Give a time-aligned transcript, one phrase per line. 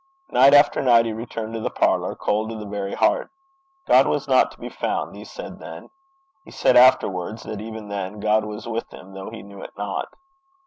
[0.31, 3.29] Night after night he returned to the parlour cold to the very heart.
[3.85, 5.91] God was not to be found, he said then.
[6.43, 10.07] He said afterwards that even then 'God was with him though he knew it not.'